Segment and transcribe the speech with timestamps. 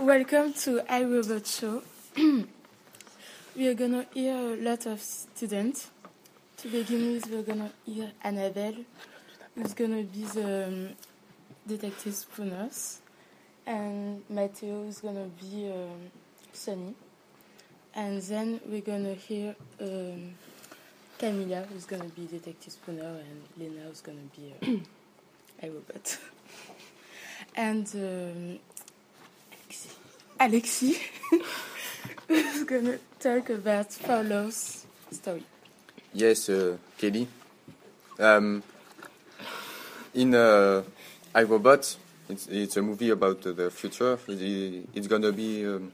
[0.00, 1.82] Welcome to iRobot Show.
[3.56, 5.90] we are gonna hear a lot of students.
[6.58, 8.84] To begin with, we're gonna hear Annabelle,
[9.56, 10.88] who's gonna be the um,
[11.66, 13.00] detective Spooners,
[13.66, 16.12] and Matteo is gonna be um,
[16.52, 16.94] Sonny.
[17.92, 20.34] And then we're gonna hear um,
[21.18, 26.18] Camilla, who's gonna be Detective Spooner, and Lena, who's gonna be uh, iRobot.
[27.56, 28.58] and um,
[30.40, 30.96] Alexi,
[32.28, 35.42] who's gonna talk about Paulo's story.
[36.14, 37.26] Yes, uh, Kelly.
[38.20, 38.62] Um,
[40.14, 40.82] in uh,
[41.34, 41.96] iRobot,
[42.28, 44.16] it's, it's a movie about uh, the future.
[44.28, 45.90] It, it's gonna be um,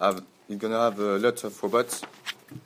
[0.00, 2.02] have, it's gonna have a lot of robots,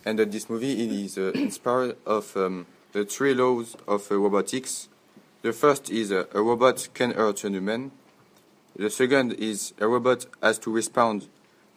[0.04, 4.88] and uh, this movie is uh, inspired of um, the three laws of uh, robotics.
[5.40, 7.90] The first is uh, a robot can hurt a human.
[8.74, 11.28] The second is a robot has to respond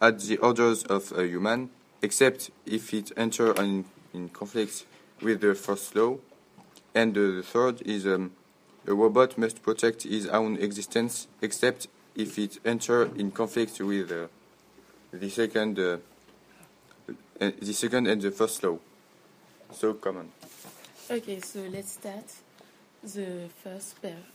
[0.02, 1.70] at the orders of a human,
[2.02, 4.86] except if it enters in, in conflict
[5.22, 6.18] with the first law.
[6.94, 8.32] And uh, the third is um,
[8.88, 14.28] a robot must protect his own existence, except if it enters in conflict with uh,
[15.12, 15.98] the second, uh,
[17.42, 18.78] uh, the second and the first law.
[19.74, 20.32] So common.
[21.12, 22.32] Okay, so let's start.
[23.04, 24.35] The first pair.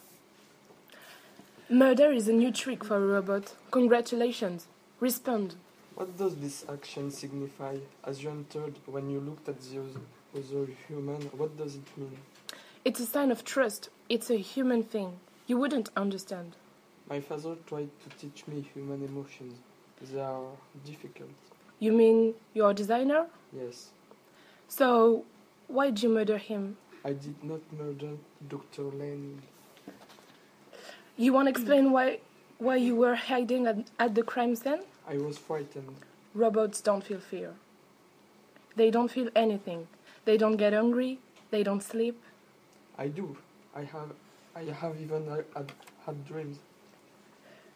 [1.73, 3.55] Murder is a new trick for a robot.
[3.71, 4.67] Congratulations.
[4.99, 5.55] Respond.
[5.95, 7.77] What does this action signify?
[8.03, 12.19] As you entered, when you looked at the other, human, what does it mean?
[12.85, 13.89] It's a sign of trust.
[14.09, 15.21] It's a human thing.
[15.47, 16.57] You wouldn't understand.
[17.09, 19.55] My father tried to teach me human emotions.
[20.03, 20.49] They are
[20.85, 21.31] difficult.
[21.79, 23.27] You mean you're designer?
[23.53, 23.91] Yes.
[24.67, 25.25] So,
[25.69, 26.79] why did you murder him?
[27.05, 28.15] I did not murder
[28.49, 28.83] Dr.
[28.83, 29.41] Lane.
[31.21, 32.21] You want to explain why
[32.57, 34.85] why you were hiding at, at the crime scene?
[35.07, 35.97] I was frightened.
[36.33, 37.51] Robots don't feel fear.
[38.75, 39.89] They don't feel anything.
[40.25, 41.19] They don't get hungry.
[41.51, 42.23] They don't sleep.
[42.97, 43.37] I do.
[43.77, 44.15] I have
[44.57, 45.73] I have even had,
[46.07, 46.57] had dreams.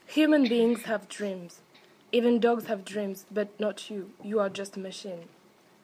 [0.06, 1.60] Human beings have dreams.
[2.12, 4.12] Even dogs have dreams, but not you.
[4.22, 5.28] You are just a machine,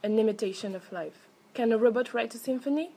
[0.02, 1.28] an imitation of life.
[1.52, 2.92] Can a robot write a symphony?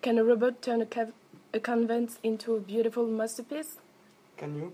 [0.00, 1.12] Can a robot turn a, cav-
[1.52, 3.76] a convent into a beautiful masterpiece?
[4.42, 4.72] Can you?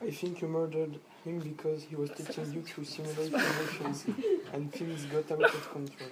[0.00, 4.06] I think you murdered him because he was teaching you to simulate emotions
[4.54, 6.08] and things got out of control.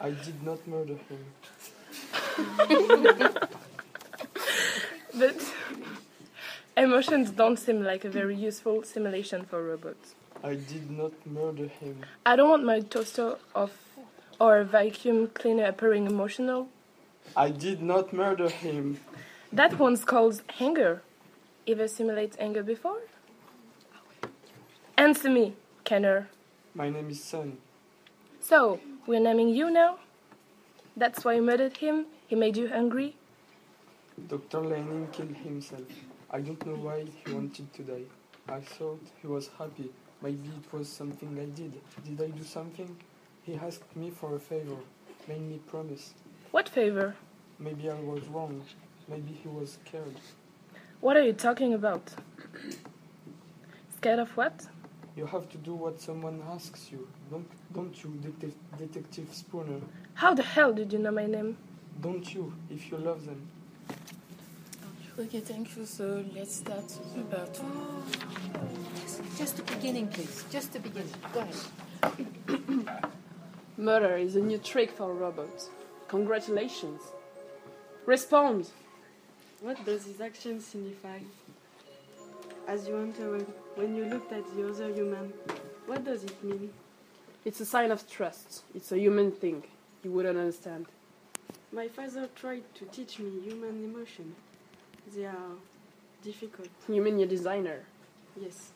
[0.00, 1.22] I did not murder him.
[5.18, 5.52] But
[6.78, 10.14] emotions don't seem like a very useful simulation for robots.
[10.42, 12.06] I did not murder him.
[12.24, 13.70] I don't want my toaster of
[14.40, 16.68] or a vacuum cleaner appearing emotional.
[17.36, 18.98] I did not murder him.
[19.52, 21.02] That one's called anger.
[21.66, 23.00] Ever simulate anger before?
[24.96, 26.28] Answer me, Kenner.
[26.74, 27.58] My name is Sun.
[28.38, 28.78] So,
[29.08, 29.98] we're naming you now?
[30.96, 32.06] That's why you murdered him?
[32.28, 33.16] He made you angry?
[34.28, 34.60] Dr.
[34.60, 35.82] Lenin killed himself.
[36.30, 38.02] I don't know why he wanted to die.
[38.48, 39.90] I thought he was happy.
[40.22, 41.72] Maybe it was something I did.
[42.04, 42.96] Did I do something?
[43.42, 44.76] He asked me for a favor,
[45.26, 46.14] made me promise.
[46.52, 47.16] What favor?
[47.58, 48.62] Maybe I was wrong.
[49.10, 50.14] Maybe he was scared.
[51.00, 52.14] What are you talking about?
[53.96, 54.66] Scared of what?
[55.16, 57.08] You have to do what someone asks you.
[57.28, 59.80] Don't, don't you, detec- Detective Spooner?
[60.14, 61.56] How the hell did you know my name?
[62.00, 63.48] Don't you, if you love them?
[65.18, 65.84] Okay, thank you.
[65.84, 66.84] So let's start
[67.16, 67.60] about.
[69.36, 70.44] Just the beginning, please.
[70.52, 71.12] Just the beginning.
[71.34, 72.88] Go ahead.
[73.76, 75.68] Murder is a new trick for robots.
[76.08, 77.00] Congratulations.
[78.06, 78.70] Respond.
[79.60, 81.18] What does his action signify?
[82.66, 85.32] As you entered, when you looked at the other human,
[85.86, 86.70] what does it mean?
[87.44, 88.62] It's a sign of trust.
[88.74, 89.62] It's a human thing.
[90.02, 90.86] You wouldn't understand.
[91.72, 94.34] My father tried to teach me human emotion.
[95.14, 95.52] They are
[96.24, 96.68] difficult.
[96.88, 97.80] You mean your designer.
[98.40, 98.70] Yes.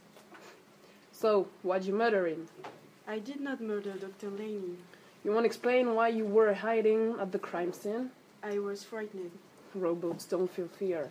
[1.13, 2.47] So, why'd you murder him?
[3.09, 4.31] I did not murder Dr.
[4.31, 4.77] Laney.
[5.25, 8.11] You want to explain why you were hiding at the crime scene?
[8.43, 9.31] I was frightened.
[9.75, 11.11] Robots don't feel fear.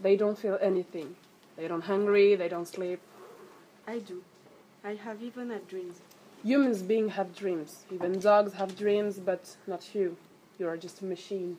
[0.00, 1.16] They don't feel anything.
[1.56, 3.00] They don't hungry, they don't sleep.
[3.86, 4.22] I do.
[4.82, 6.00] I have even had dreams.
[6.42, 7.84] Humans being have dreams.
[7.90, 10.16] Even dogs have dreams, but not you.
[10.58, 11.58] You are just a machine.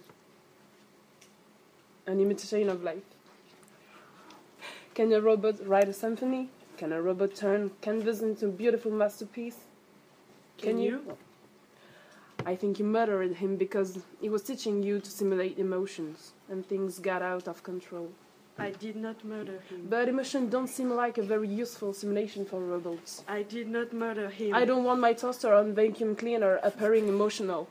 [2.05, 3.03] An imitation of life.
[4.93, 6.49] Can a robot write a symphony?
[6.77, 9.57] Can a robot turn canvas into a beautiful masterpiece?
[10.57, 11.17] Can you?
[12.45, 16.99] I think you murdered him because he was teaching you to simulate emotions, and things
[16.99, 18.11] got out of control.
[18.57, 19.87] I did not murder him.
[19.89, 23.23] But emotion don't seem like a very useful simulation for robots.
[23.27, 24.53] I did not murder him.
[24.53, 27.67] I don't want my toaster on vacuum cleaner appearing emotional.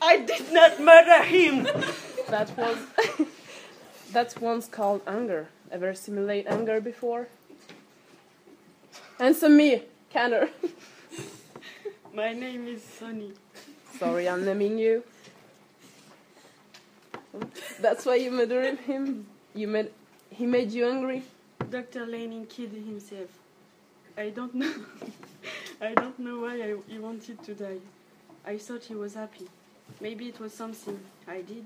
[0.00, 1.64] I did not murder him.
[2.28, 2.78] That was
[4.12, 5.48] that's once called anger.
[5.70, 7.28] Ever simulate anger before?
[9.18, 10.48] Answer me, Canner.
[12.14, 13.32] My name is Sonny.
[14.02, 15.04] Sorry, I'm naming you.
[17.78, 19.26] That's why you murdered him.
[19.54, 19.90] You made
[20.28, 21.22] he made you angry.
[21.70, 22.04] Dr.
[22.06, 23.30] Lanning killed himself.
[24.18, 24.74] I don't know.
[25.80, 27.78] I don't know why I, he wanted to die.
[28.44, 29.46] I thought he was happy.
[30.00, 30.98] Maybe it was something
[31.28, 31.64] I did.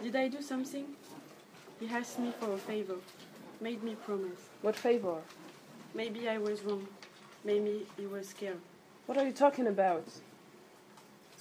[0.00, 0.86] Did I do something?
[1.80, 2.98] He asked me for a favor,
[3.60, 4.42] made me promise.
[4.62, 5.16] What favor?
[5.92, 6.86] Maybe I was wrong.
[7.44, 8.60] Maybe he was scared.
[9.06, 10.06] What are you talking about?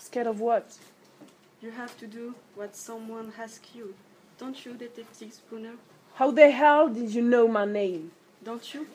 [0.07, 0.77] Scared of what?
[1.61, 3.93] You have to do what someone asks you.
[4.39, 5.73] Don't you, Detective Spooner?
[6.13, 8.11] How the hell did you know my name?
[8.41, 8.87] Don't you?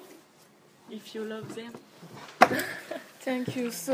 [0.91, 1.73] If you love them.
[3.21, 3.71] Thank you.
[3.71, 3.91] So